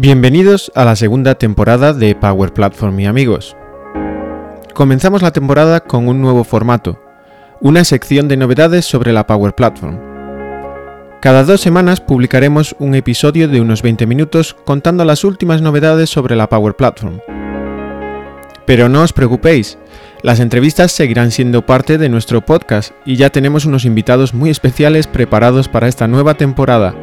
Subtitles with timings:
[0.00, 3.56] Bienvenidos a la segunda temporada de Power Platform y amigos.
[4.72, 7.02] Comenzamos la temporada con un nuevo formato,
[7.60, 9.98] una sección de novedades sobre la Power Platform.
[11.20, 16.36] Cada dos semanas publicaremos un episodio de unos 20 minutos contando las últimas novedades sobre
[16.36, 17.18] la Power Platform.
[18.66, 19.78] Pero no os preocupéis,
[20.22, 25.08] las entrevistas seguirán siendo parte de nuestro podcast y ya tenemos unos invitados muy especiales
[25.08, 26.94] preparados para esta nueva temporada.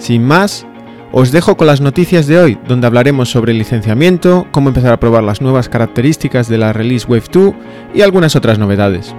[0.00, 0.66] Sin más,
[1.12, 5.00] os dejo con las noticias de hoy, donde hablaremos sobre el licenciamiento, cómo empezar a
[5.00, 7.54] probar las nuevas características de la Release Wave 2
[7.94, 9.14] y algunas otras novedades.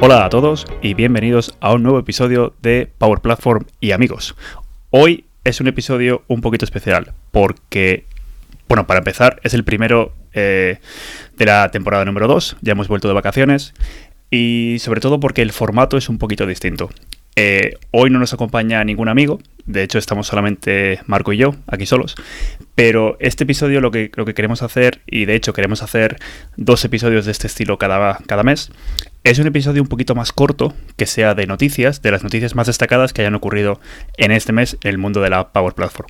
[0.00, 4.34] Hola a todos y bienvenidos a un nuevo episodio de Power Platform y amigos.
[4.88, 8.06] Hoy es un episodio un poquito especial porque,
[8.66, 10.78] bueno, para empezar, es el primero eh,
[11.36, 13.74] de la temporada número 2, ya hemos vuelto de vacaciones
[14.30, 16.88] y sobre todo porque el formato es un poquito distinto.
[17.36, 21.86] Eh, hoy no nos acompaña ningún amigo, de hecho estamos solamente Marco y yo, aquí
[21.86, 22.16] solos,
[22.74, 26.18] pero este episodio lo que, lo que queremos hacer, y de hecho queremos hacer
[26.56, 28.72] dos episodios de este estilo cada, cada mes,
[29.22, 32.66] es un episodio un poquito más corto, que sea de noticias, de las noticias más
[32.66, 33.80] destacadas que hayan ocurrido
[34.16, 36.08] en este mes en el mundo de la Power Platform.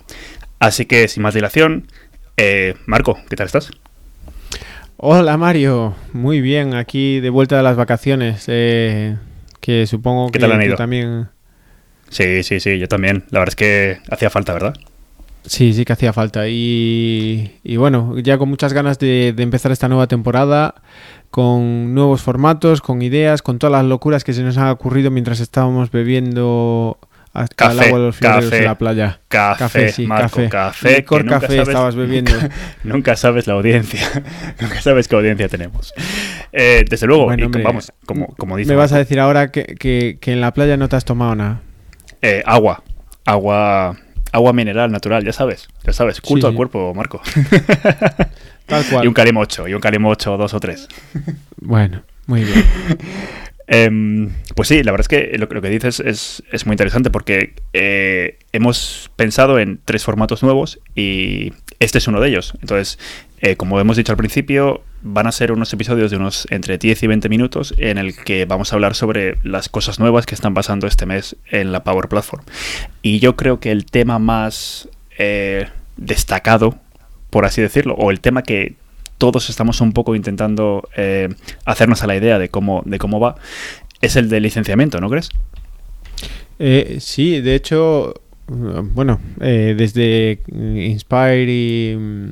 [0.58, 1.86] Así que sin más dilación,
[2.36, 3.70] eh, Marco, ¿qué tal estás?
[4.96, 9.16] Hola Mario, muy bien, aquí de vuelta de las vacaciones, eh,
[9.60, 10.74] que supongo ¿Qué tal han que ido?
[10.74, 11.28] tú también...
[12.08, 13.24] Sí, sí, sí, yo también.
[13.30, 14.74] La verdad es que hacía falta, ¿verdad?
[15.44, 16.48] Sí, sí que hacía falta.
[16.48, 20.74] Y, y bueno, ya con muchas ganas de, de empezar esta nueva temporada,
[21.30, 25.40] con nuevos formatos, con ideas, con todas las locuras que se nos han ocurrido mientras
[25.40, 26.98] estábamos bebiendo
[27.32, 29.20] hasta el Café, agua de los café, en la playa.
[29.28, 30.48] Café, sí, Marco, café.
[30.48, 30.96] café.
[30.96, 32.32] Licor café sabes- estabas bebiendo.
[32.84, 34.00] Nunca sabes la audiencia.
[34.60, 35.92] nunca sabes qué audiencia tenemos.
[36.52, 39.50] Eh, desde luego, Bueno, y hombre, vamos, como, como dice Me vas a decir ahora
[39.52, 41.60] que, que- que en la playa no te has tomado nada.
[42.22, 42.82] eh, agua.
[43.24, 43.96] Agua.
[44.32, 45.68] Agua mineral natural, ya sabes.
[45.84, 46.20] Ya sabes.
[46.20, 47.20] Culto Sí, al cuerpo, Marco.
[48.66, 49.04] Tal cual.
[49.04, 50.86] y un 8, y un 8, dos o tres.
[51.56, 52.64] Bueno, muy bien.
[53.72, 57.54] Em, pues sí, la verdad es que lo, que dices es, es muy interesante porque
[57.72, 62.52] eh, hemos pensado en tres formatos nuevos y este es uno de ellos.
[62.60, 62.98] Entonces,
[63.40, 67.04] eh, como hemos dicho al principio, van a ser unos episodios de unos entre 10
[67.04, 70.52] y 20 minutos en el que vamos a hablar sobre las cosas nuevas que están
[70.52, 72.42] pasando este mes en la Power Platform.
[73.02, 76.76] Y yo creo que el tema más eh, destacado,
[77.30, 78.74] por así decirlo, o el tema que
[79.20, 81.28] todos estamos un poco intentando eh,
[81.66, 83.36] hacernos a la idea de cómo, de cómo va,
[84.00, 85.28] es el de licenciamiento, ¿no crees?
[86.58, 88.14] Eh, sí, de hecho,
[88.48, 92.28] bueno, eh, desde Inspire y mm,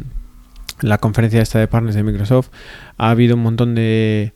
[0.81, 2.49] la conferencia esta de partners de Microsoft
[2.97, 4.33] ha habido un montón de,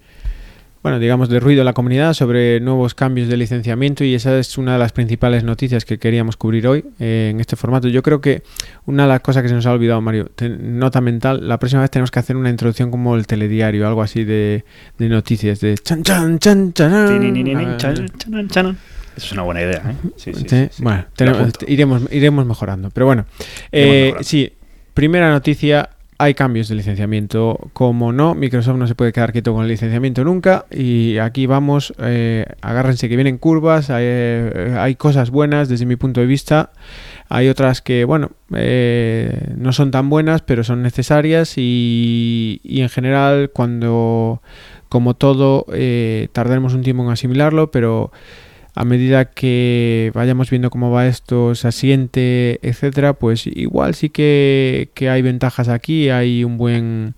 [0.82, 4.59] bueno, digamos, de ruido en la comunidad sobre nuevos cambios de licenciamiento y esa es
[4.59, 7.87] una de las principales noticias que queríamos cubrir hoy eh, en este formato.
[7.88, 8.43] Yo creo que
[8.87, 11.91] una de las cosas que se nos ha olvidado, Mario, nota mental, la próxima vez
[11.93, 14.65] tenemos que hacer una introducción como el telediario, algo así de,
[14.98, 17.06] de noticias, de chan chan chan chan.
[19.14, 20.09] Eso es una buena idea, ¿eh?
[20.16, 20.82] Sí, sí, Sí.
[20.82, 22.91] Bueno, tenemos- iremos, iremos mejorando.
[22.91, 23.26] Pero bueno,
[23.70, 24.25] Iremos eh, mejorando.
[24.28, 24.53] sí,
[24.94, 25.91] primera noticia,
[26.22, 27.59] hay cambios de licenciamiento.
[27.72, 30.66] Como no, Microsoft no se puede quedar quieto con el licenciamiento nunca.
[30.71, 36.21] Y aquí vamos, eh, agárrense que vienen curvas, hay, eh, cosas buenas desde mi punto
[36.21, 36.71] de vista.
[37.28, 42.88] Hay otras que, bueno, eh, no son tan buenas, pero son necesarias y, y en
[42.88, 44.43] general cuando,
[44.88, 48.12] como todo, eh, tardaremos un tiempo en asimilarlo, pero
[48.75, 54.91] a medida que vayamos viendo cómo va esto, se asiente, etcétera, pues igual sí que,
[54.94, 57.15] que hay ventajas aquí, hay un buen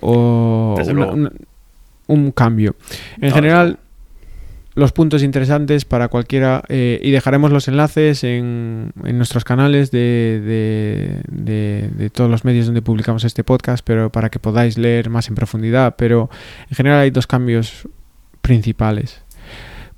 [0.00, 1.12] o Desde una- luego.
[1.14, 1.32] una-
[2.06, 2.76] un cambio.
[3.20, 3.78] En No, general,
[4.74, 10.40] los puntos interesantes para cualquiera eh, y dejaremos los enlaces en, en nuestros canales de,
[10.44, 15.10] de- de- de todos los medios donde publicamos este podcast, pero para que podáis leer
[15.10, 15.96] más en profundidad.
[15.98, 16.30] Pero
[16.70, 17.88] en general hay dos cambios
[18.40, 19.20] principales.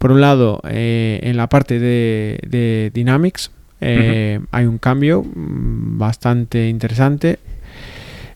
[0.00, 3.50] Por un lado, eh, en la parte de, de Dynamics
[3.82, 7.38] eh, hay un cambio mm, bastante interesante.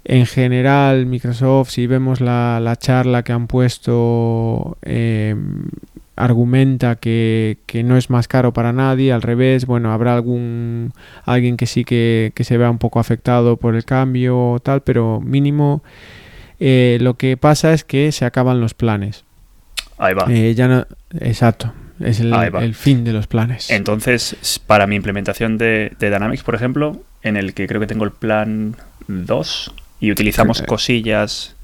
[0.04, 5.34] En general, Microsoft, si vemos la, la charla que han puesto, eh,
[6.16, 10.92] argumenta que, que no es más caro para nadie, al revés, bueno, habrá algún
[11.24, 14.82] alguien que sí que, que se vea un poco afectado por el cambio o tal,
[14.82, 15.82] pero mínimo
[16.60, 19.24] eh, lo que pasa es que se acaban los planes.
[19.98, 20.26] Ahí va.
[20.28, 20.86] Eh, ya no,
[21.20, 23.70] exacto, es el, fin de los planes.
[23.70, 24.36] Entonces,
[24.66, 28.10] para mi implementación de, de Dynamics, por ejemplo, en el que creo que tengo el
[28.10, 28.76] plan
[29.08, 30.64] 2 y utilizamos Sí.
[30.66, 31.54] cosillas,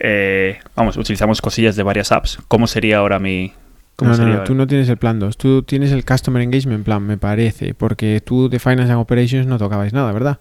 [0.00, 3.52] eh, vamos, utilizamos cosillas de varias apps, ¿cómo sería ahora mi,
[3.96, 7.02] ¿Cómo No, no, tú no tienes el plan 2, tú tienes el Customer Engagement Plan,
[7.02, 10.38] me parece, porque tú de Finance and Operations no tocabais nada, ¿verdad?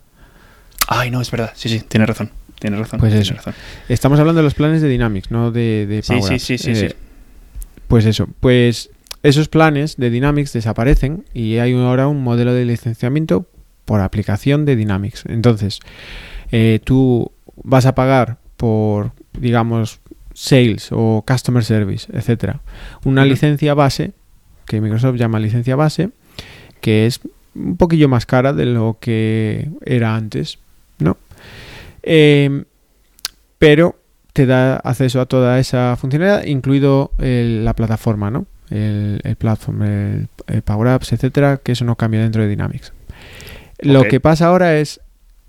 [0.88, 1.52] Ay, no, es verdad.
[1.56, 2.32] Sí, sí, tienes razón.
[2.58, 3.00] Tienes razón.
[3.00, 3.36] Pues tienes eso.
[3.36, 3.54] razón.
[3.90, 6.44] Estamos hablando de los planes de Dynamics, no de, de Sí, Power sí, Apps.
[6.44, 6.96] sí, sí, Eh, sí.
[7.90, 8.92] Pues eso, pues
[9.24, 13.48] esos planes de Dynamics desaparecen y hay ahora un modelo de licenciamiento
[13.86, 15.24] por aplicación de Dynamics.
[15.28, 15.80] Entonces,
[16.52, 17.32] eh, tú
[17.64, 20.02] vas a pagar por, digamos,
[20.36, 22.62] sales o customer service, etcétera,
[23.06, 24.12] una licencia base
[24.68, 26.12] que Microsoft llama licencia base,
[26.82, 27.20] que es
[27.56, 30.60] un poquillo más cara de lo que era antes,
[31.00, 31.18] ¿no?
[32.04, 32.66] Eh,
[33.58, 33.96] pero
[34.34, 38.46] te da acceso a toda esa funcionalidad, incluido el- la plataforma, ¿no?
[38.70, 42.94] El, el platform, el, el Power Apps, etcétera, que eso no cambia dentro de Dynamics.
[43.82, 45.00] Lo que pasa ahora es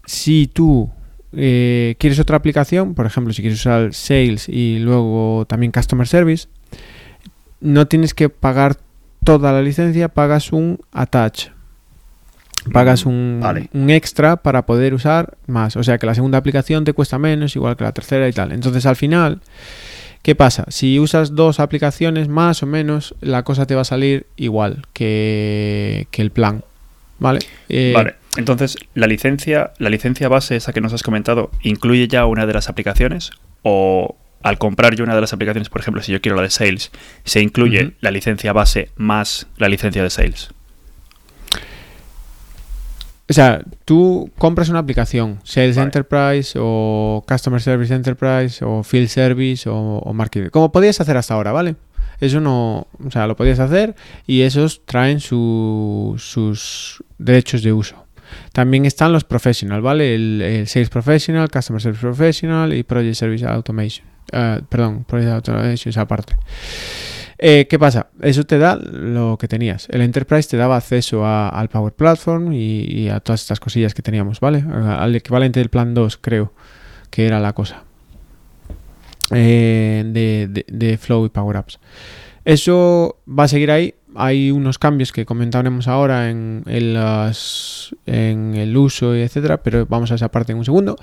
[0.07, 0.91] si tú
[1.33, 6.49] eh, quieres otra aplicación, por ejemplo, si quieres usar Sales y luego también Customer Service,
[7.61, 8.77] no tienes que pagar
[9.25, 11.49] toda la licencia, pagas un attach.
[12.73, 13.69] Pagas un, vale.
[13.73, 15.77] un extra para poder usar más.
[15.77, 18.53] O sea que la segunda aplicación te cuesta menos, igual que la tercera y tal.
[18.53, 19.41] Entonces al final,
[20.23, 20.65] ¿qué pasa?
[20.69, 26.07] Si usas dos aplicaciones más o menos, la cosa te va a salir igual que,
[26.11, 26.65] que el plan.
[27.19, 27.41] ¿Vale?
[27.69, 32.25] Eh, Vale, entonces, ¿la licencia, ¿la licencia base, esa que nos has comentado, incluye ya
[32.27, 33.31] una de las aplicaciones?
[33.63, 36.51] ¿O al comprar yo una de las aplicaciones, por ejemplo, si yo quiero la de
[36.51, 36.91] Sales,
[37.25, 40.51] se incluye la licencia base más la licencia de Sales?
[43.31, 45.87] O sea, tú compras una aplicación, Sales Vale.
[45.87, 50.49] Enterprise o Customer Service Enterprise o Field Service o, o Marketing.
[50.51, 51.77] Como podías hacer hasta ahora, ¿vale?
[52.21, 53.95] Eso no, o sea, lo podías hacer
[54.27, 58.05] y esos traen su- sus derechos de uso.
[58.53, 60.15] También están los professional, ¿vale?
[60.15, 64.07] El, el Sales Professional, Customer Service Professional y Project Service Automation.
[64.33, 66.35] Eh, perdón, Project Automation esa parte.
[67.43, 68.09] Eh, ¿Qué pasa?
[68.21, 69.89] Eso te da lo que tenías.
[69.91, 74.03] El Enterprise te daba acceso a- al Power Platform y, a todas estas cosillas que
[74.03, 74.63] teníamos, ¿vale?
[74.71, 76.53] Al equivalente del plan 2, creo
[77.11, 77.83] que era la cosa.
[79.33, 81.79] Eh, de, de- de Flow y Power Apps.
[82.45, 83.95] Eso va a seguir ahí.
[84.17, 89.87] Hay unos cambios que comentaremos ahora en, en las- en el uso y etcétera, pero
[89.87, 90.97] vamos a esa parte en un segundo.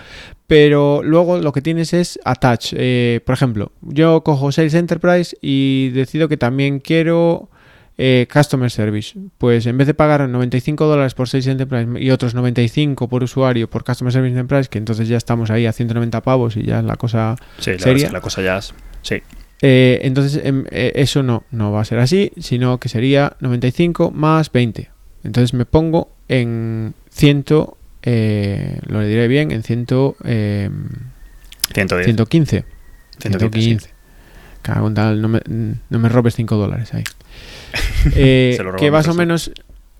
[0.45, 2.73] Pero luego lo que tienes es attach.
[2.75, 7.49] Eh, por ejemplo, yo cojo Sales Enterprise y decido que también quiero
[7.97, 9.17] eh, Customer Service.
[9.37, 13.69] Pues en vez de pagar 95 dólares por Sales Enterprise y otros 95 por usuario
[13.69, 16.85] por Customer Service Enterprise, que entonces ya estamos ahí a 190 pavos y ya es
[16.85, 18.73] la cosa Sí, la, que la cosa ya es...
[19.01, 19.21] Sí,
[19.61, 24.11] eh, entonces, em, eh, eso no, no va a ser así, sino que sería 95
[24.11, 24.89] más 20.
[25.23, 27.45] Entonces me pongo en 100,
[28.03, 29.87] eh, lo diré bien, en 100,
[30.25, 30.69] eh,
[31.73, 32.05] 110.
[32.05, 32.65] 115.
[33.19, 33.49] 115,
[33.79, 33.89] 115.
[34.61, 37.03] Cago en tal, no me, no me robes 5 dólares ahí.
[38.15, 39.51] Eh, que más o menos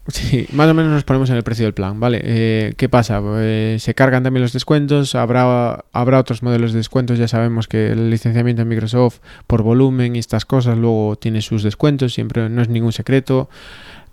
[0.10, 2.22] Sí, más o menos nos ponemos en el precio del plan, ¿vale?
[2.24, 3.22] Eh, ¿Qué pasa?
[3.40, 7.92] Eh, se cargan también los descuentos, habrá, habrá otros modelos de descuentos, ya sabemos que
[7.92, 12.62] el licenciamiento en Microsoft por volumen y estas cosas luego tiene sus descuentos, siempre no
[12.62, 13.50] es ningún secreto.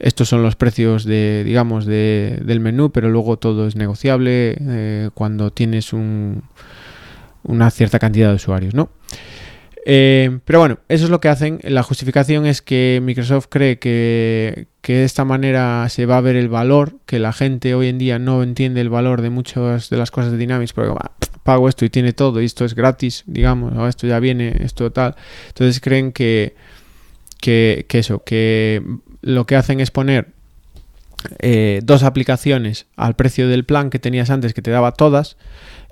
[0.01, 5.11] Estos son los precios de, digamos, de, del menú, pero luego todo es negociable eh,
[5.15, 6.43] cuando tienes un,
[7.45, 8.91] una cierta cantidad de usuarios, ¿no?
[9.87, 11.61] Eh, pero bueno, eso es lo que hacen.
[11.63, 16.37] La justificación es que Microsoft cree que, que de esta manera se va a ver
[16.37, 19.97] el valor, que la gente hoy en día no entiende el valor de muchas de
[19.99, 23.25] las cosas de Dynamics, porque "Bah, pago esto y tiene todo, y esto es gratis,
[23.27, 25.15] digamos, o esto ya viene, esto tal.
[25.49, 26.55] Entonces creen que,
[27.41, 28.83] que, que eso, que
[29.21, 30.29] lo que hacen es poner
[31.41, 35.37] eh, dos aplicaciones al precio del plan que tenías antes, que te daba todas,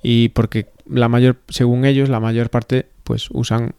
[0.03, 3.75] y porque la mayor, según ellos, la mayor parte, pues usan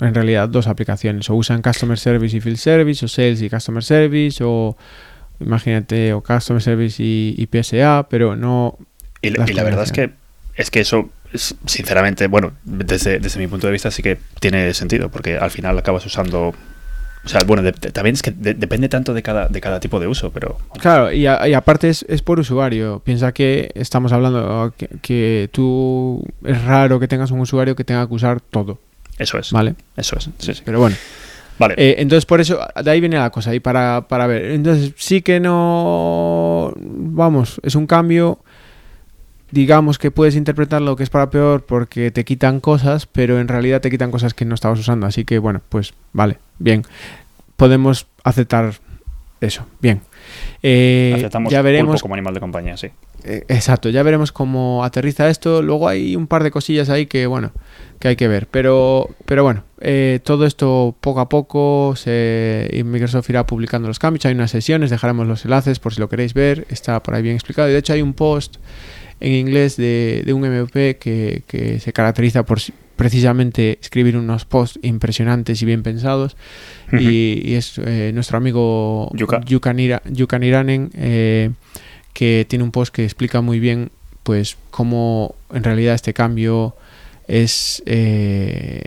[0.00, 3.82] en realidad dos aplicaciones, o usan Customer Service y Field Service, o Sales y Customer
[3.82, 4.76] Service, o
[5.40, 8.76] imagínate, o Customer Service y, y PSA, pero no...
[9.22, 10.10] Y, la- las y la verdad es que
[10.56, 14.72] es que eso, es- sinceramente, bueno, desde, desde mi punto de vista sí que tiene
[14.74, 16.52] sentido, porque al final acabas usando.
[17.24, 19.78] O sea, bueno, de- de- también es que de- depende tanto de cada, de cada
[19.80, 20.58] tipo de uso, pero.
[20.80, 23.00] Claro, y, a- y aparte es, es por usuario.
[23.04, 28.06] Piensa que estamos hablando que, que tú es raro que tengas un usuario que tenga
[28.08, 28.80] que usar todo,
[29.18, 29.52] Eso es.
[29.52, 29.74] ¿vale?
[29.96, 30.30] Eso es.
[30.38, 30.62] Sí, sí.
[30.64, 30.96] Pero bueno.
[31.58, 31.74] Vale.
[31.76, 34.52] Eh, entonces, por eso, de ahí viene la cosa, y para, para ver.
[34.52, 36.72] Entonces, sí que no.
[36.76, 38.38] Vamos, es un cambio.
[39.50, 43.80] Digamos que puedes interpretarlo que es para peor porque te quitan cosas, pero en realidad
[43.80, 45.06] te quitan cosas que no estabas usando.
[45.06, 46.84] Así que, bueno, pues vale, bien.
[47.56, 48.74] Podemos aceptar
[49.40, 50.02] eso, bien.
[50.62, 52.88] Eh, Aceptamos ya pulpo veremos como animal de compañía, sí.
[53.24, 55.62] Eh, exacto, ya veremos cómo aterriza esto.
[55.62, 57.52] Luego hay un par de cosillas ahí que, bueno,
[57.98, 58.46] que hay que ver.
[58.48, 64.24] Pero, pero bueno, eh, todo esto poco a poco se, Microsoft irá publicando los cambios.
[64.26, 66.66] Hay unas sesiones, dejaremos los enlaces por si lo queréis ver.
[66.70, 67.68] Está por ahí bien explicado.
[67.68, 68.56] Y de hecho hay un post
[69.20, 72.60] en inglés de, de un MVP que, que, se caracteriza por
[72.96, 76.36] precisamente escribir unos posts impresionantes y bien pensados.
[76.92, 77.02] Uh -huh.
[77.02, 79.40] y, y, es eh, nuestro amigo Yuka,
[80.94, 81.50] eh,
[82.18, 83.92] que tiene un post que explica muy bien
[84.24, 86.74] pues cómo en realidad este cambio
[87.28, 88.86] es eh,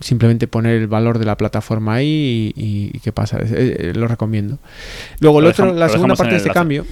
[0.00, 3.38] simplemente poner el valor de la plataforma ahí y, y, y qué pasa.
[3.40, 4.58] Eh, lo recomiendo.
[5.20, 6.84] Luego, el otro, dejamos, la segunda parte de este cambio.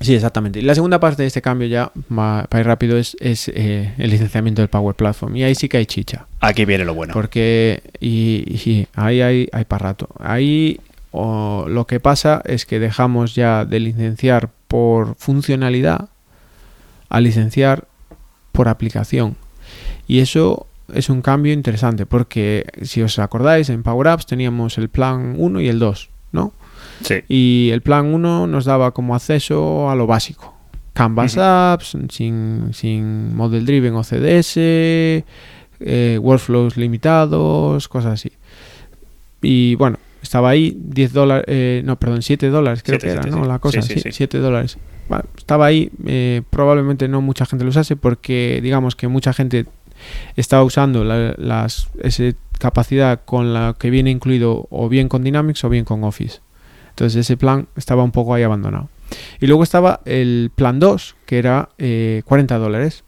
[0.00, 0.62] Sí, exactamente.
[0.62, 4.62] La segunda parte de este cambio ya, para ir rápido, es, es eh, el licenciamiento
[4.62, 5.34] del Power Platform.
[5.34, 6.26] Y ahí sí que hay chicha.
[6.38, 7.12] Aquí viene lo bueno.
[7.12, 10.08] Porque, y, ahí hay, hay para rato.
[10.20, 10.78] Ahí
[11.16, 16.08] o, lo que pasa es que dejamos ya de licenciar por funcionalidad
[17.08, 17.86] a licenciar
[18.52, 19.36] por aplicación.
[20.06, 24.88] Y eso es un cambio interesante porque si os acordáis en Power Apps teníamos el
[24.88, 26.52] plan 1 y el 2, ¿no?
[27.02, 27.22] Sí.
[27.28, 30.54] Y el plan 1 nos daba como acceso a lo básico.
[30.92, 31.72] Canvas uh -huh.
[31.74, 34.56] Apps, sin, sin Model Driven o CDS,
[35.80, 38.32] eh, workflows limitados, cosas así.
[39.42, 43.22] Y bueno, estaba ahí 10 dólares, eh, no, perdón, 7 dólares creo 7, que era,
[43.22, 43.46] 7, ¿no?
[43.46, 44.78] La cosa, sí, sí, 7 dólares.
[45.08, 49.66] Bueno, estaba ahí, eh, probablemente no mucha gente lo usase porque digamos que mucha gente
[50.36, 52.24] estaba usando la, las, esa
[52.58, 56.40] capacidad con la que viene incluido o bien con Dynamics o bien con Office.
[56.90, 58.88] Entonces ese plan estaba un poco ahí abandonado.
[59.40, 63.04] Y luego estaba el plan 2, que era eh, 40 dólares.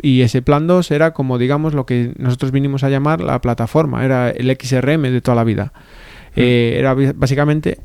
[0.00, 4.04] Y ese plan 2 era como digamos lo que nosotros vinimos a llamar la plataforma,
[4.04, 5.72] era el XRM de toda la vida.
[6.36, 7.78] Eh, era básicamente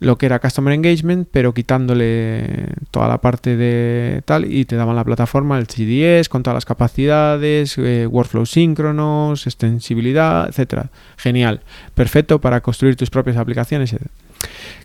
[0.00, 4.96] lo que era Customer Engagement, pero quitándole toda la parte de tal y te daban
[4.96, 10.90] la plataforma, el CDS, con todas las capacidades, eh, workflow síncronos, extensibilidad, etcétera.
[11.16, 11.60] Genial,
[11.94, 13.94] perfecto para construir tus propias aplicaciones.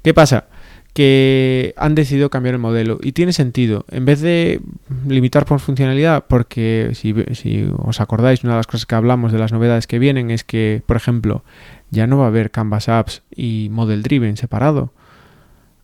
[0.03, 0.45] ¿Qué pasa?
[0.93, 4.59] que han decidido cambiar el modelo y tiene sentido en vez de
[5.07, 9.37] limitar por funcionalidad porque si, si, os acordáis una de las cosas que hablamos de
[9.37, 11.43] las novedades que vienen es que por ejemplo
[11.91, 14.93] ya no va a haber Canvas Apps y Model Driven separado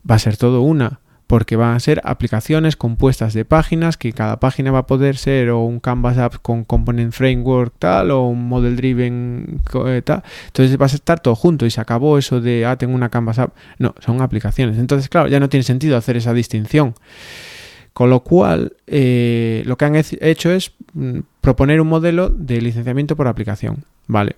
[0.09, 4.39] va a ser todo una porque van a ser aplicaciones compuestas de páginas que cada
[4.39, 8.47] página va a poder ser o un Canvas App con Component Framework tal o un
[8.47, 10.23] Model Driven eh, tal.
[10.47, 13.39] Entonces va a estar todo junto y se acabó eso de, ah, tengo una Canvas
[13.39, 13.55] App.
[13.79, 14.77] No, son aplicaciones.
[14.77, 16.93] Entonces, claro, ya no tiene sentido hacer esa distinción.
[17.93, 23.15] Con lo cual, eh, lo que han hecho es mm, proponer un modelo de licenciamiento
[23.15, 23.85] por aplicación.
[24.07, 24.35] Vale.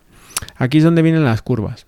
[0.55, 1.85] Aquí es donde vienen las curvas.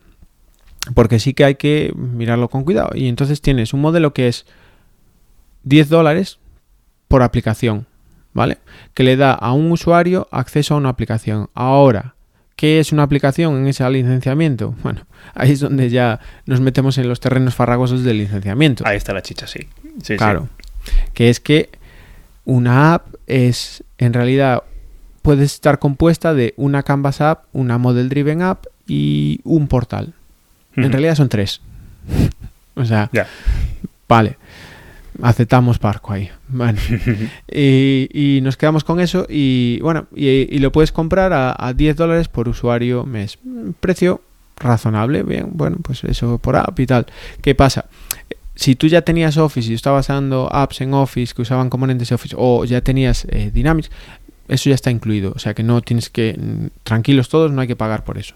[0.93, 2.91] Porque sí que hay que mirarlo con cuidado.
[2.95, 4.45] Y entonces tienes un modelo que es
[5.63, 6.39] 10 dólares
[7.07, 7.87] por aplicación,
[8.33, 8.59] ¿vale?
[8.93, 11.49] Que le da a un usuario acceso a una aplicación.
[11.53, 12.15] Ahora,
[12.55, 14.75] ¿qué es una aplicación en ese licenciamiento?
[14.83, 18.83] Bueno, ahí es donde ya nos metemos en los terrenos farragosos del licenciamiento.
[18.87, 19.67] Ahí está la chicha, sí.
[20.01, 20.49] sí claro.
[20.83, 20.91] Sí.
[21.13, 21.69] Que es que
[22.45, 24.63] una app es, en realidad,
[25.21, 30.13] puede estar compuesta de una Canvas app, una Model Driven app y un portal.
[30.75, 31.61] En realidad son tres.
[32.75, 33.27] o sea, yeah.
[34.07, 34.37] vale
[35.21, 36.29] aceptamos Parco ahí.
[36.47, 36.79] Bueno,
[37.51, 41.73] y, y, nos quedamos con eso y bueno, y, y lo puedes comprar a, a,
[41.73, 43.37] 10 dólares por usuario mes.
[43.79, 44.21] Precio
[44.57, 47.05] razonable, bien, bueno, pues eso por app y tal.
[47.41, 47.85] ¿Qué pasa?
[48.55, 52.15] Si tú ya tenías Office y estabas usando apps en Office que usaban componentes de
[52.15, 53.89] Office o ya tenías eh, Dynamics,
[54.49, 55.33] eso ya está incluido.
[55.35, 56.37] O sea que no tienes que,
[56.83, 58.35] tranquilos todos, no hay que pagar por eso.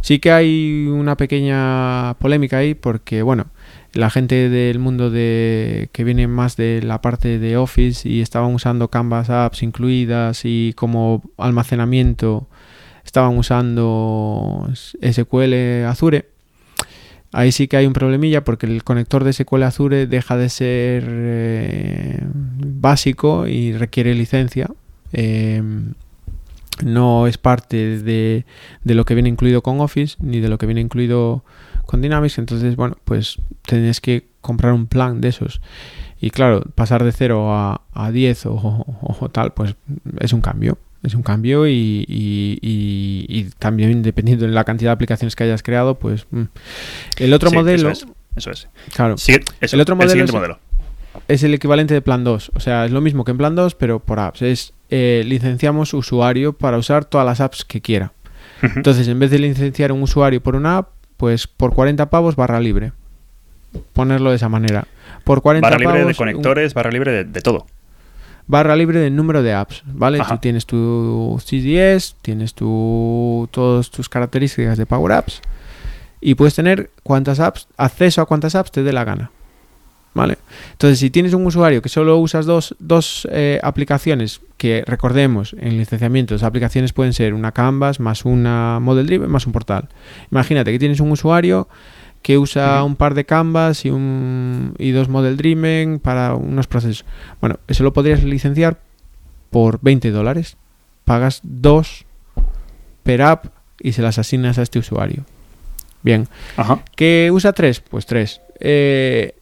[0.00, 3.46] Sí que hay una pequeña polémica ahí porque, bueno,
[3.94, 8.54] la gente del mundo de que viene más de la parte de Office y estaban
[8.54, 12.46] usando Canvas apps incluidas y como almacenamiento
[13.04, 16.26] estaban usando SQL Azure.
[17.32, 21.04] Ahí sí que hay un problemilla porque el conector de SQL Azure deja de ser
[21.08, 24.70] eh, básico y requiere licencia.
[25.12, 25.62] Eh,
[26.84, 28.44] no es parte de,
[28.84, 31.44] de, lo que viene incluido con Office ni de lo que viene incluido
[31.86, 32.38] con Dynamics.
[32.38, 35.60] Entonces, bueno, pues tenés que comprar un plan de esos.
[36.20, 39.74] Y claro, pasar de 0 a, a 10 o, o, o, tal, pues
[40.20, 40.78] es un cambio.
[41.02, 45.44] Es un cambio y, y, y, y, también dependiendo de la cantidad de aplicaciones que
[45.44, 46.42] hayas creado, pues mm.
[47.18, 47.90] el otro sí, modelo...
[47.90, 48.12] Eso es.
[48.34, 48.68] Eso es.
[48.94, 49.16] Claro.
[49.16, 50.58] Sí, eso, el otro modelo, el es, modelo
[51.26, 52.52] es el equivalente de plan 2.
[52.54, 54.42] O sea, es lo mismo que en plan 2, pero por apps.
[54.42, 58.12] Es eh, licenciamos usuario para usar todas las apps que quiera.
[58.62, 58.72] Uh -huh.
[58.76, 62.60] Entonces, en vez de licenciar un usuario por una app, pues por 40 pavos barra
[62.60, 62.92] libre.
[63.92, 64.86] Ponerlo de esa manera.
[65.24, 67.66] Por 40 barra libre de un- conectores, barra libre de, de todo.
[68.46, 70.20] barra libre del número de apps, ¿vale?
[70.20, 70.34] Ajá.
[70.36, 75.42] Tú tienes tu CDS, tienes tu, todas tus características de Power Apps
[76.22, 79.30] y puedes tener cuantas apps, acceso a cuantas apps te dé la gana,
[80.18, 80.36] ¿vale?
[80.72, 85.78] Entonces, si tienes un usuario que solo usas dos, dos eh, aplicaciones, que recordemos, en
[85.78, 89.88] licenciamiento, las aplicaciones pueden ser una Canvas más una Model Driven más un portal.
[90.32, 91.68] Imagínate que tienes un usuario
[92.20, 97.04] que usa un par de Canvas y, un, y dos Model Driven para unos procesos.
[97.40, 98.80] Bueno, eso lo podrías licenciar
[99.50, 100.56] por 20 dólares.
[101.04, 102.06] Pagas dos
[103.04, 103.46] per app
[103.80, 105.24] y se las asignas a este usuario.
[106.02, 106.26] Bien.
[106.56, 106.82] Ajá.
[106.96, 107.80] ¿Que usa tres?
[107.80, 108.40] Pues tres.
[108.58, 109.37] Eh,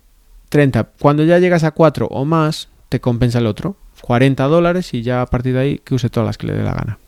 [0.57, 0.85] 30.
[0.99, 3.77] Cuando ya llegas a 4 o más, te compensa el otro.
[4.01, 6.63] 40 dólares y ya a partir de ahí que use todas las que le dé
[6.63, 6.99] la gana.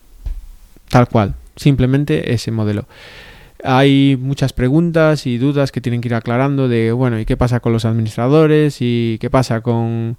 [0.90, 1.34] Tal cual.
[1.56, 2.86] Simplemente ese modelo.
[3.64, 7.60] Hay muchas preguntas y dudas que tienen que ir aclarando de, bueno, ¿y qué pasa
[7.60, 8.76] con los administradores?
[8.80, 10.16] ¿Y qué pasa con,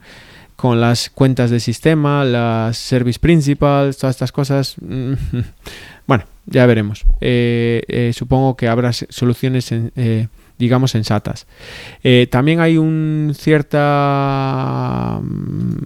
[0.55, 4.75] con las cuentas de sistema, las service principals, todas estas cosas?
[6.07, 7.03] Bueno, ya veremos.
[7.21, 10.27] Eh, eh, supongo que habrá soluciones, en- eh,
[10.59, 11.47] digamos, sensatas.
[12.03, 15.77] Eh, también hay un cierta mm,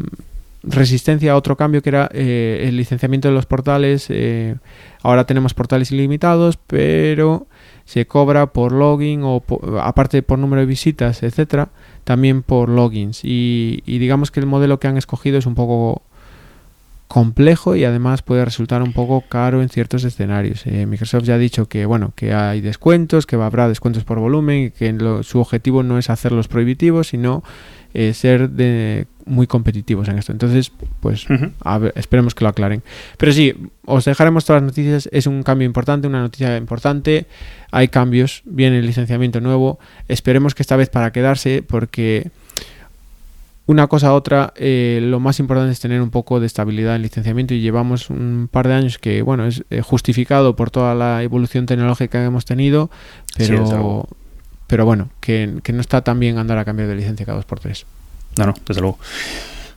[0.63, 4.07] resistencia a otro cambio que era eh, el licenciamiento de los portales.
[4.09, 4.55] eh,
[5.03, 7.47] ahora tenemos portales ilimitados, pero
[7.85, 9.43] se cobra por login o
[9.81, 11.69] aparte por número de visitas, etcétera,
[12.03, 13.21] también por logins.
[13.23, 16.01] Y digamos que el modelo que han escogido es un poco
[17.13, 20.65] complejo y además puede resultar un poco caro en ciertos escenarios.
[20.65, 24.63] Eh, Microsoft ya ha dicho que bueno que hay descuentos, que habrá descuentos por volumen
[24.65, 27.43] y que lo- su objetivo no es hacerlos prohibitivos, sino
[27.93, 30.31] eh, ser de, muy competitivos en esto.
[30.31, 31.51] Entonces, pues Ujú.
[31.63, 32.81] a ver, esperemos que lo aclaren.
[33.19, 33.53] Pero sí,
[33.85, 35.07] os dejaremos todas las noticias.
[35.11, 37.27] Es un cambio importante, una noticia importante.
[37.69, 39.77] Hay cambios, viene el licenciamiento nuevo.
[40.07, 42.31] Esperemos que esta vez para quedarse, porque
[43.65, 47.01] una cosa a otra, eh, lo más importante es tener un poco de estabilidad en
[47.01, 51.23] licenciamiento y llevamos un par de años que, bueno, es eh, justificado por toda la
[51.23, 52.89] evolución tecnológica que hemos tenido,
[53.37, 54.07] pero,
[54.67, 57.45] pero bueno, que, que no está tan bien andar a cambiar de licencia cada dos
[57.45, 57.85] por tres.
[58.37, 58.99] No, no, desde luego.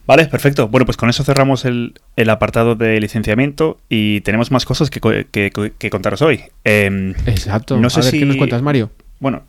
[0.06, 0.68] Vale, perfecto.
[0.68, 5.00] Bueno, pues con eso cerramos el, el apartado de licenciamiento y tenemos más cosas que,
[5.30, 6.42] que- que contaros hoy.
[6.64, 7.76] Em, Exacto.
[7.76, 8.90] No sé a ver, si- ¿qué nos cuentas, Mario?
[9.18, 9.42] bueno,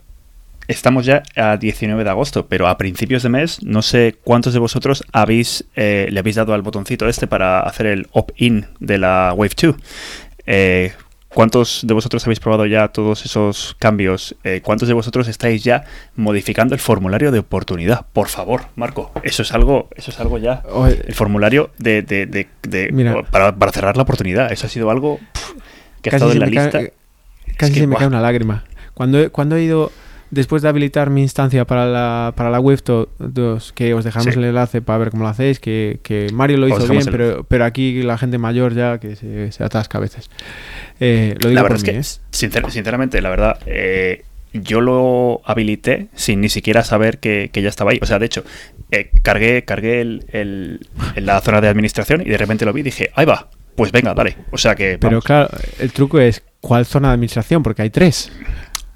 [0.68, 4.60] estamos ya a 19 de agosto, pero a principios de mes no sé cuántos de
[4.60, 9.34] vosotros habéis eh, le habéis dado al botoncito este para hacer el opt-in de la
[9.36, 9.76] Wave 2.
[10.46, 10.92] Eh,
[11.30, 14.36] ¿Cuántos de vosotros habéis probado ya todos esos cambios?
[14.44, 15.84] Eh, ¿Cuántos de vosotros estáis ya
[16.16, 18.08] modificando el formulario de oportunidad?
[18.14, 20.64] Por favor, Marco, eso es algo, eso es algo ya.
[20.72, 23.22] Oye, El formulario de, de- de- de- Mira.
[23.24, 24.52] para, para cerrar la oportunidad.
[24.52, 25.52] Eso ha sido algo pff,
[26.02, 26.80] que ha estado en la lista.
[27.58, 28.64] casi que, se me cae una lágrima.
[28.96, 29.92] Cuando cuando he ido,
[30.32, 32.80] después de habilitar mi instancia para la, para la Wave
[33.20, 34.40] 2, que os dejamos Sí.
[34.40, 37.44] el enlace para ver cómo lo hacéis, que, que Mario lo Os hizo bien, pero,
[37.48, 40.30] pero aquí la gente mayor ya que se, se atasca a veces.
[41.00, 42.02] Eh, lo digo La verdad por es mí, que, ¿eh?
[42.32, 47.70] sincer- sinceramente, la verdad, eh, yo lo habilité sin ni siquiera saber que, que ya
[47.70, 48.00] estaba ahí.
[48.02, 48.44] O sea, de hecho,
[48.92, 52.82] eh, cargué, cargué el, el- en la zona de administración y de repente lo vi
[52.82, 54.36] y dije, ahí va, pues venga, dale.
[54.52, 54.98] O sea que...
[55.00, 55.24] Pero vamos.
[55.26, 57.62] claro, el truco es ¿cuál zona de administración?
[57.62, 58.32] Porque hay tres.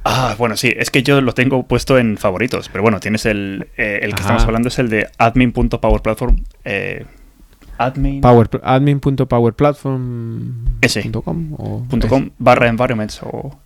[0.03, 3.67] Ah, bueno, sí, es que yo lo tengo puesto en favoritos, pero bueno, tienes el,
[3.77, 4.21] eh, el que Ajá.
[4.21, 6.43] estamos hablando es el de admin.powerplatform.
[6.65, 7.05] Eh,
[7.77, 8.21] admin.
[8.21, 13.59] Power, admin.powerplatform.com o com barra environments o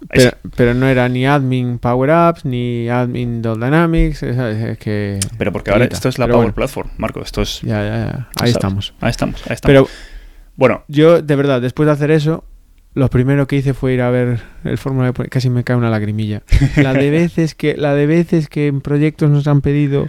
[0.55, 4.23] Pero, no era ni admin Power Apps ni admin Dynamics.
[4.23, 5.19] Es, es que.
[5.37, 7.61] Pero porque ahora esto es la Pero Power bueno, Platform, Marco, esto es...
[7.61, 8.11] Ya, ya, ya.
[8.11, 8.55] Ahí ¿sabes?
[8.55, 8.93] estamos.
[8.99, 9.67] Ahí estamos, ahí estamos.
[9.67, 9.87] Pero
[10.55, 12.43] bueno, yo, de verdad, después de hacer eso,
[12.95, 15.13] lo primero que hice fue ir a ver el formulario.
[15.13, 16.41] porque Casi me cae una lagrimilla.
[16.77, 20.07] La de veces que, la de veces que en proyectos nos han pedido.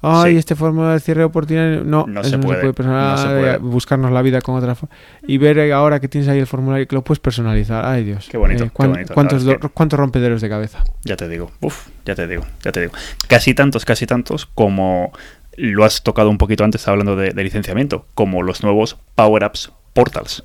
[0.00, 0.38] Ay, Sí.
[0.38, 1.82] este formulario de cierre de oportunidad.
[1.82, 3.26] No, No se no puede, se puede personalizar.
[3.26, 3.58] no se puede.
[3.58, 4.94] Buscarnos la vida con otra forma.
[5.26, 7.84] Y ver ahora que tienes ahí el formulario que lo puedes personalizar.
[7.84, 8.26] Ay, Dios.
[8.26, 9.14] Eh, Qué bonito, qué cuán- bonito.
[9.14, 10.84] ¿cuántos, do- ¿Cuántos rompederos de cabeza?
[11.04, 12.92] ya te digo, uf, ya te digo, ya te digo.
[13.26, 15.10] Casi tantos, casi tantos como
[15.56, 19.72] lo has tocado un poquito antes hablando de, de licenciamiento, como los nuevos Power Apps
[19.94, 20.44] Portals,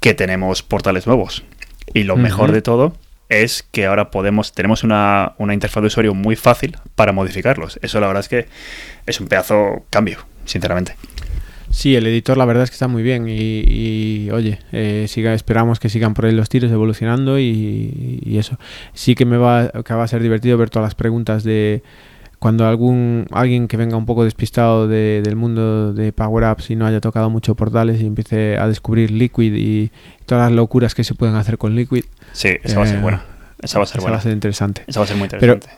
[0.00, 1.44] que tenemos portales nuevos.
[1.94, 2.94] Y lo mejor de todo
[3.28, 7.78] es que ahora podemos, tenemos una, una interfaz de usuario muy fácil para modificarlos.
[7.82, 8.46] Eso la verdad es que
[9.06, 10.94] es un pedazo cambio, sinceramente.
[11.70, 15.34] Sí, el editor la verdad es que está muy bien y, y, oye, eh, siga,
[15.34, 18.58] esperamos que sigan por ahí los tiros evolucionando y, y eso.
[18.92, 21.84] Sí que me va, que va a ser divertido ver todas las preguntas de
[22.40, 26.74] cuando algún alguien que venga un poco despistado de- del mundo de Power Apps y
[26.76, 29.92] no haya tocado mucho portales y empiece a descubrir Liquid y
[30.26, 32.04] todas las locuras que se pueden hacer con Liquid.
[32.32, 33.22] Sí, esa va a ser Eh, buena.
[33.62, 34.16] Esa va a ser Eso buena.
[34.16, 34.82] va a ser interesante.
[34.88, 35.68] Esa va a ser muy interesante.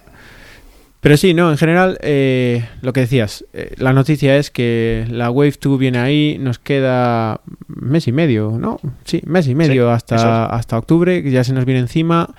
[1.01, 5.31] Pero sí, no, en general, eh, lo que decías, eh, la noticia es que la
[5.33, 8.79] Wave 2 viene ahí, nos queda mes y medio, ¿no?
[9.05, 12.33] Sí, mes y medio Sí, hasta, hasta octubre, que ya se nos viene encima.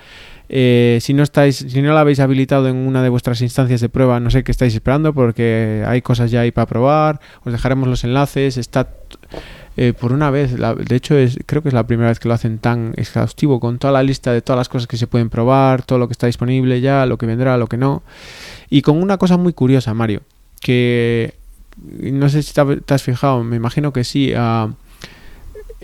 [0.48, 3.88] Eh, si no estáis, si no la habéis habilitado en una de vuestras instancias de
[3.88, 7.20] prueba, no sé qué estáis esperando, porque hay cosas ya ahí para probar.
[7.44, 8.56] Os dejaremos los enlaces.
[8.58, 8.88] Está
[9.76, 12.34] eh, por una vez, de hecho, es, creo que es la primera vez que lo
[12.34, 15.82] hacen tan exhaustivo, con toda la lista de todas las cosas que se pueden probar,
[15.82, 18.02] todo lo que está disponible ya, lo que vendrá, lo que no.
[18.70, 20.20] Y con una cosa muy curiosa, Mario,
[20.60, 21.34] que
[22.00, 24.32] no sé si te ha- te has fijado, me imagino que sí.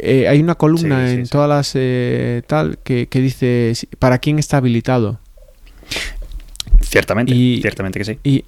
[0.03, 1.33] Eh, hay una columna Sí, sí, en sí.
[1.33, 5.19] todas las eh, tal que, que dice para quién está habilitado.
[6.83, 8.19] Ciertamente, Y- ciertamente que sí.
[8.25, 8.45] Y,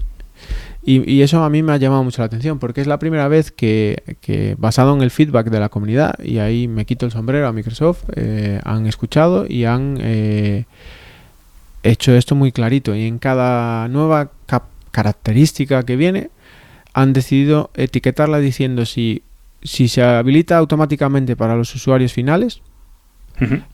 [0.85, 3.29] y, y eso a mí me ha llamado mucho la atención porque es la primera
[3.29, 7.12] vez que, que basado en el feedback de la comunidad, y ahí me quito el
[7.12, 10.65] sombrero a Microsoft, eh, han escuchado y han eh,
[11.85, 12.97] hecho esto muy clarito.
[12.97, 14.31] Y en cada nueva
[14.91, 16.31] característica que viene,
[16.95, 19.23] han decidido etiquetarla diciendo si,
[19.62, 22.62] si se habilita automáticamente para los usuarios finales,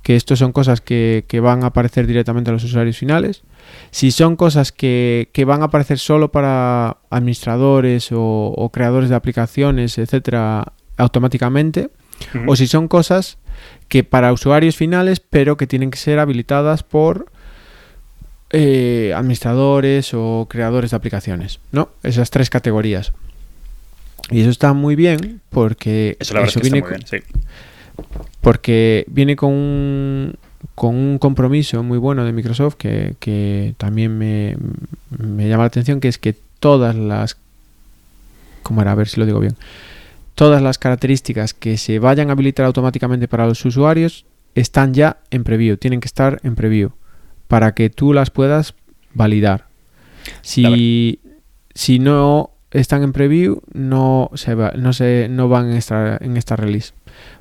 [0.03, 3.43] que esto son cosas que, que van a aparecer directamente a los usuarios finales.
[3.91, 9.17] Si son cosas que, que van a aparecer solo para administradores o, o creadores de
[9.17, 11.91] aplicaciones, etcétera, automáticamente.
[12.47, 13.39] O si son cosas
[13.89, 17.27] que para usuarios finales, pero que tienen que ser habilitadas por
[18.51, 21.61] eh, administradores o creadores de aplicaciones.
[21.73, 21.91] ¿No?
[22.03, 23.13] Esas tres categorías.
[24.31, 27.07] Y eso está muy bien porque Eso la verdad es que viene está muy bien,
[27.07, 27.41] sí.
[28.41, 30.35] porque viene con un,
[30.75, 34.57] con un compromiso muy bueno de Microsoft que, que también me,
[35.11, 37.37] me llama la atención, que es que todas las...
[38.63, 38.93] ¿Cómo era?
[38.93, 39.57] A ver si lo digo bien.
[40.35, 45.45] Todas las características que se vayan a habilitar automáticamente para los usuarios están ya en
[45.45, 46.91] preview, tienen que estar en preview
[47.49, 48.75] para que tú las puedas
[49.15, 49.67] validar.
[50.43, 51.21] Si,
[51.75, 56.37] si no están en preview, no se, va- no se no van en esta, en
[56.37, 56.93] esta release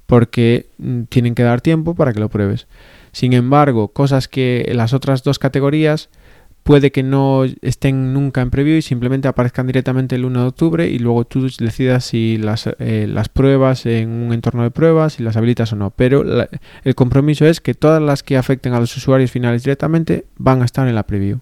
[0.06, 2.68] porque mm, tienen que dar tiempo para que lo pruebes.
[3.12, 6.10] Sin embargo, cosas que las otras dos categorías
[6.64, 10.88] puede que no estén nunca en preview y simplemente aparezcan directamente el 1 de octubre
[10.90, 15.24] y luego tú decidas si las, eh, las pruebas en un entorno de pruebas, si
[15.24, 15.92] las habilitas o no.
[15.92, 16.50] Pero la-
[16.84, 20.66] el compromiso es que todas las que afecten a los usuarios finales directamente van a
[20.66, 21.40] estar en la preview.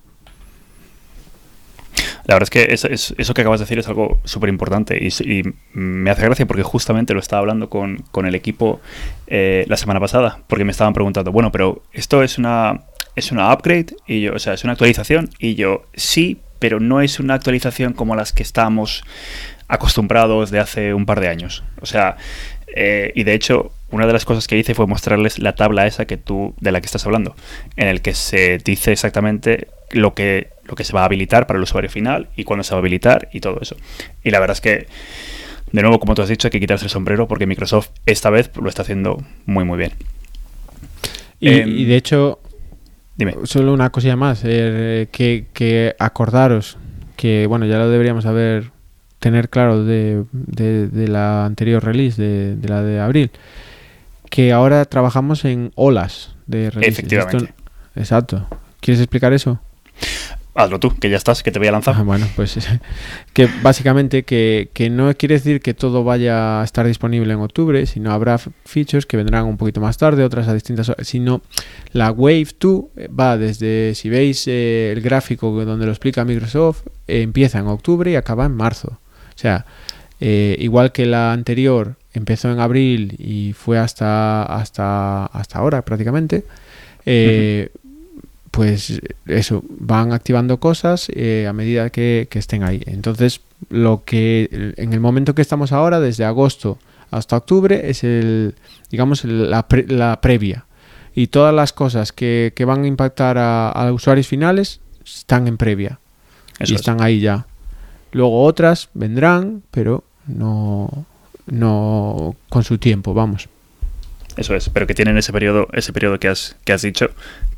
[2.26, 4.98] La verdad es que eso, es- eso que acabas de decir es algo súper importante
[4.98, 8.82] y me hace gracia porque justamente lo estaba hablando con, con el equipo
[9.28, 12.82] eh, la semana pasada, porque me estaban preguntando, bueno, pero esto es una,
[13.16, 17.02] es una upgrade, y yo, o sea, es una actualización, y yo, sí, pero no
[17.02, 19.04] es una actualización como las que estamos
[19.68, 21.64] acostumbrados de hace un par de años.
[21.82, 22.18] O sea,
[22.76, 26.06] eh, y de hecho, una de las cosas que hice fue mostrarles la tabla esa
[26.06, 27.36] que tú, de la que estás hablando,
[27.76, 31.58] en el que se dice exactamente lo que, lo que se va a habilitar para
[31.58, 33.76] el usuario final y cuándo se va a habilitar y todo eso.
[34.24, 34.88] Y la verdad es que,
[35.72, 38.52] de nuevo, como tú has dicho, hay que quitarse el sombrero porque Microsoft esta vez
[38.56, 39.92] lo está haciendo muy, muy bien.
[41.40, 42.40] Y, Em, y de hecho,
[43.18, 43.34] Dime.
[43.44, 46.78] Solo una cosilla más, eh, que, que acordaros
[47.16, 48.72] que, bueno, ya lo deberíamos haber
[49.20, 53.32] tener claro de, de- de la anterior release, de, de la de abril,
[54.36, 57.00] que ahora trabajamos en olas de releases.
[57.00, 57.46] Efectivamente.
[57.46, 57.54] Esto-
[57.96, 58.48] exacto.
[58.82, 59.62] ¿Quieres explicar eso?
[60.54, 61.96] Hazlo tú, que ya estás, que te voy a lanzar.
[61.98, 62.58] Ah, bueno, pues
[63.34, 67.86] que básicamente que, que no quiere decir que todo vaya a estar disponible en octubre,
[67.86, 71.42] sino habrá features que vendrán un poquito más tarde, otras a distintas horas, sino
[71.94, 72.84] la Wave 2
[73.18, 78.12] va desde, si veis eh, el gráfico donde lo explica Microsoft, eh, empieza en octubre
[78.12, 79.00] y acaba en marzo.
[79.30, 79.66] O sea,
[80.20, 86.46] eh, igual que la anterior empezó en abril y fue hasta, hasta, hasta ahora prácticamente,
[87.06, 87.70] eh,
[88.52, 92.82] pues eso, van activando cosas eh, a medida que, que estén ahí.
[92.86, 96.78] Entonces, lo que en el momento que estamos ahora, desde agosto
[97.12, 98.56] hasta octubre, es el,
[98.90, 100.66] digamos, el- la, pre- la previa.
[101.14, 105.58] Y todas las cosas que, que van a impactar a, a usuarios finales están en
[105.58, 106.00] previa.
[106.60, 106.82] Eso y es.
[106.82, 107.46] están ahí ya.
[108.12, 111.06] Luego otras vendrán, pero no,
[111.48, 113.48] no con su tiempo, vamos.
[114.38, 117.10] Eso es, pero que tienen ese periodo, ese periodo que has, que has dicho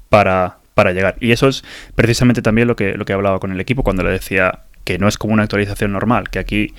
[0.09, 1.15] para, para llegar.
[1.19, 1.63] Y eso es
[1.95, 5.07] precisamente también lo que, lo que hablaba con el equipo cuando le decía que no
[5.07, 6.73] es como una actualización normal, que aquí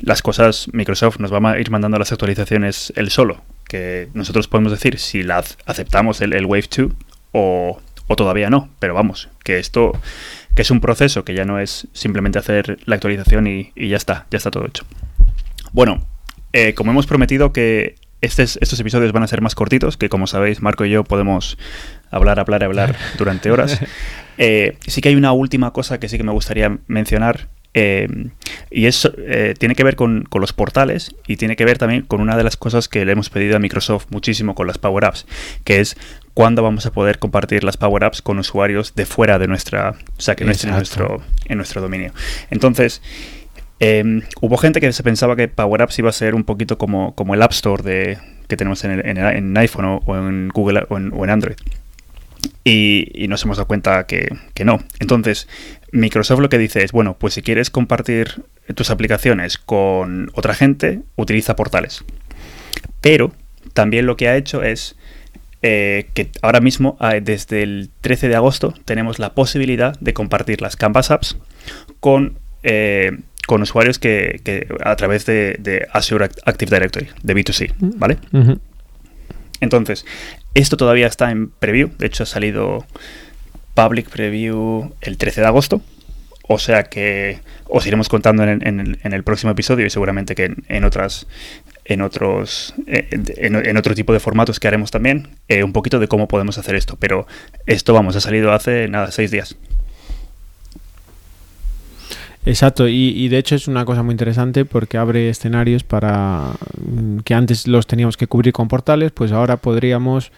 [0.00, 4.72] las cosas, Microsoft nos va a ir mandando las actualizaciones él solo, que nosotros podemos
[4.72, 6.92] decir si la ac- aceptamos el, Wave 2
[7.32, 9.92] o, o todavía no, pero vamos, que esto
[10.54, 14.26] que es un proceso que ya no es simplemente hacer la actualización y ya está,
[14.30, 14.84] ya está todo hecho.
[15.72, 16.06] Bueno,
[16.52, 20.62] eh, como hemos prometido que estos episodios van a ser más cortitos, que como sabéis,
[20.62, 21.58] Marco y yo podemos
[22.10, 23.80] hablar, hablar, hablar durante horas.
[24.38, 28.06] Eh, sí que hay una última cosa que sí que me gustaría mencionar, eh,
[28.70, 29.12] y eso
[29.58, 32.56] tiene que ver con, los portales y tiene que ver también con una de las
[32.56, 35.26] cosas que le hemos pedido a Microsoft muchísimo con las Power Apps,
[35.64, 35.96] que es
[36.34, 40.20] cuándo vamos a poder compartir las Power Apps con usuarios de fuera de nuestra, o
[40.20, 42.12] sea, que no estén en nuestro, en nuestro dominio.
[42.50, 43.02] Entonces,
[43.84, 47.16] Em, hubo gente que se pensaba que Power Apps iba a ser un poquito como,
[47.16, 48.16] como el App Store de,
[48.46, 51.56] que tenemos en, en, iPhone o, en Google o en, Android.
[52.62, 54.28] Y, nos hemos dado cuenta que,
[54.64, 54.78] no.
[55.00, 55.48] Entonces,
[55.90, 58.44] Microsoft lo que dice es, bueno, pues si quieres compartir
[58.76, 62.04] tus aplicaciones con otra gente, utiliza portales.
[63.00, 63.32] Pero
[63.72, 64.94] también lo que ha hecho es
[65.62, 70.76] eh, que ahora mismo, desde el 13 de agosto, tenemos la posibilidad de compartir las
[70.76, 71.36] Canvas Apps
[71.98, 73.18] con eh,
[73.52, 77.98] con usuarios que, a través de, Azure Active Directory, de B2C, mm.
[77.98, 78.16] ¿vale?
[79.60, 80.06] Entonces,
[80.54, 82.86] esto todavía está en preview, de hecho ha salido
[83.74, 85.82] public preview el 13 de agosto,
[86.48, 91.26] o sea que os iremos contando en, el próximo episodio y seguramente que en, otras
[91.84, 96.08] en otros eh, en, otro tipo de formatos que haremos también eh, un poquito de
[96.08, 96.96] cómo podemos hacer esto.
[96.98, 97.26] Pero
[97.66, 99.58] esto vamos ha salido hace nada seis días
[102.44, 106.50] Exacto, y, de hecho es una cosa muy interesante porque abre escenarios para
[106.84, 110.32] mm, que antes los teníamos que cubrir con portales, pues ahora podríamos,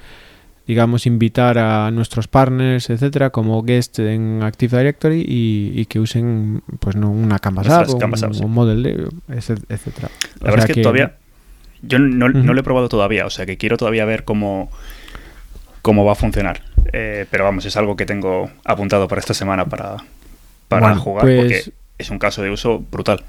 [0.66, 6.94] digamos, invitar a nuestros partners, etcétera, como guest en Active Directory y, que usen, pues
[6.94, 10.10] no una Canvas App o un, model, etcétera.
[10.40, 11.16] La verdad es que, todavía
[11.80, 14.70] yo no, lo he probado todavía, o sea que quiero todavía ver cómo,
[15.80, 16.60] cómo va a funcionar.
[16.92, 19.96] Eh, pero vamos, es algo que tengo apuntado para esta semana para,
[20.68, 23.24] para jugar pues porque es un caso de uso brutal.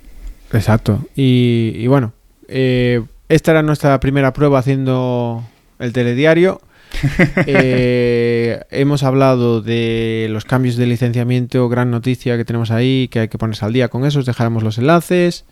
[0.52, 1.06] Exacto.
[1.16, 2.14] Y, bueno,
[2.48, 5.44] eh, esta era nuestra primera prueba haciendo
[5.80, 6.62] el telediario.
[7.48, 13.28] Eh, hemos hablado de los cambios de licenciamiento, gran noticia que tenemos ahí, que hay
[13.28, 15.46] que ponerse al día con eso, dejaremos los enlaces.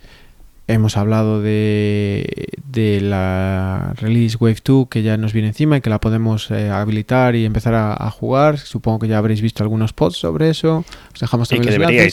[0.68, 5.90] Hemos hablado de, de la release Wave 2 que ya nos viene encima y que
[5.90, 8.58] la podemos eh, habilitar y empezar a, jugar.
[8.58, 10.86] Supongo que ya habréis visto algunos pods sobre eso.
[11.14, 12.12] Os dejamos también y que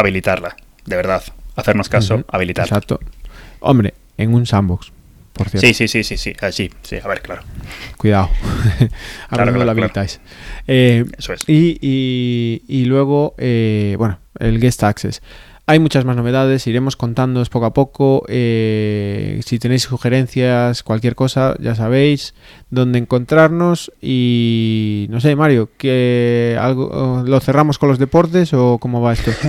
[0.00, 1.22] habilitarla, de verdad.
[1.56, 2.68] Hacernos caso, habilitarla.
[2.68, 3.00] Exacto.
[3.60, 4.92] Hombre, en un sandbox,
[5.32, 5.66] por cierto.
[5.66, 6.70] Sí, sí, sí, sí, sí, ah, sí,
[7.02, 7.42] a ver, claro.
[7.96, 8.30] Cuidado.
[9.28, 10.20] Ahora no lo habilitáis.
[10.66, 11.42] Eh, Eso es.
[11.48, 15.20] Y, y, luego, eh, bueno, el guest access.
[15.70, 18.24] Hay muchas más novedades, iremos contándoos poco a poco.
[18.26, 22.34] Eh, si tenéis sugerencias, cualquier cosa, ya sabéis
[22.70, 23.92] dónde encontrarnos.
[24.00, 29.30] Y no sé, Mario, que algo lo cerramos con los deportes o cómo va esto?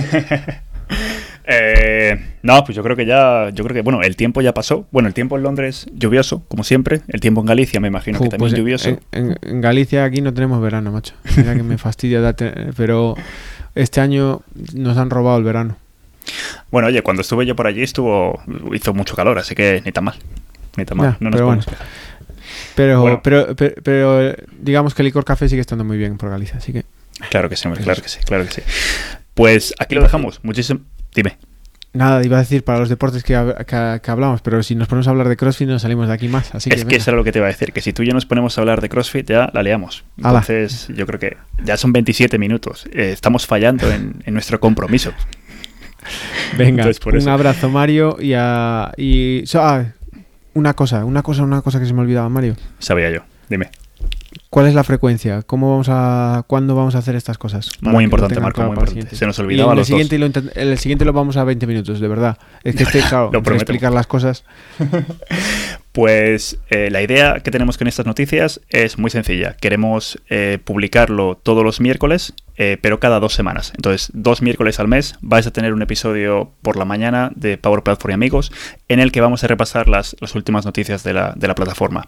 [1.52, 4.86] Eh, no, pues yo creo que ya, yo creo que, bueno, el tiempo ya pasó.
[4.92, 7.00] Bueno, el tiempo en Londres lluvioso, como siempre.
[7.08, 9.00] El tiempo en Galicia me imagino que también pues lluvioso.
[9.10, 11.14] En, Galicia aquí no tenemos verano, macho.
[11.36, 12.36] Mira que me fastidia,
[12.76, 13.16] pero
[13.74, 14.42] este año
[14.74, 15.76] nos han robado el verano.
[16.70, 18.40] Bueno, oye, cuando estuve yo por allí estuvo
[18.74, 20.16] hizo mucho calor, así que ni tan mal.
[20.76, 21.16] Ni tan mal.
[21.20, 21.66] no nos
[22.74, 26.58] pero, pero, pero, pero, digamos que el licor café sigue estando muy bien por Galicia,
[26.58, 26.84] así que.
[27.30, 28.62] Claro que sí, claro que sí, claro que sí.
[29.34, 30.40] Pues aquí lo dejamos.
[30.42, 30.80] Muchísimo.
[31.14, 31.36] Dime.
[31.92, 35.28] Nada, iba a decir para los deportes que, hablamos, pero si nos ponemos a hablar
[35.28, 36.54] de CrossFit nos salimos de aquí más.
[36.54, 38.12] Así es que, eso era lo que te iba a decir, que si tú ya
[38.12, 40.04] nos ponemos a hablar de CrossFit ya la leamos.
[40.16, 42.86] Entonces yo creo que ya son 27 minutos.
[42.92, 45.12] Eh, estamos fallando en nuestro compromiso.
[46.56, 49.84] Venga, un abrazo Mario y, a, y ah,
[50.54, 52.56] una cosa, una cosa, una cosa que se me olvidaba Mario.
[52.78, 53.70] Sabía yo, dime.
[54.48, 55.42] ¿Cuál es la frecuencia?
[55.42, 57.70] ¿Cómo vamos a, ¿Cuándo vamos a hacer estas cosas?
[57.82, 59.14] Muy importante, Marco, muy importante.
[59.14, 62.36] Se nos olvidaba el siguiente Lo el siguiente lo vamos a 20 minutos, de verdad.
[62.64, 64.44] Es que este, claro, explicar las cosas.
[65.92, 69.56] Pues eh, la idea que tenemos con estas noticias es muy sencilla.
[69.56, 73.72] Queremos eh, publicarlo todos los miércoles, eh, pero cada dos semanas.
[73.74, 77.82] Entonces, dos miércoles al mes vais a tener un episodio por la mañana de Power
[77.82, 78.52] Platform y Amigos
[78.86, 82.06] en el que vamos a repasar las, las últimas noticias de la, de la plataforma.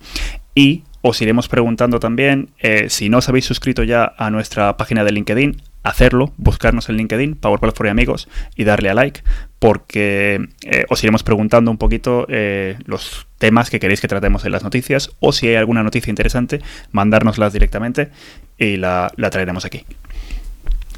[0.55, 2.51] Y os iremos preguntando también
[2.88, 7.37] si no os habéis suscrito ya a nuestra página de LinkedIn, hacerlo, buscarnos en LinkedIn,
[7.37, 9.23] Power Platform y Amigos, y darle a like,
[9.59, 14.53] porque eh, os iremos preguntando un poquito eh, los temas que queréis que tratemos en
[14.53, 16.61] las noticias, o si hay alguna noticia interesante,
[16.92, 18.11] mandárnoslas directamente
[18.59, 19.85] y la, traeremos aquí.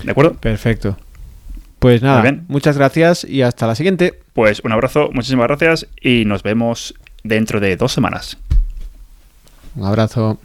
[0.03, 0.35] ¿De acuerdo?
[0.35, 0.97] Perfecto.
[1.79, 4.19] Pues nada, muchas gracias y hasta la siguiente.
[4.33, 8.39] Pues un abrazo, muchísimas gracias y nos vemos dentro de dos semanas.
[9.77, 10.39] Un abrazo.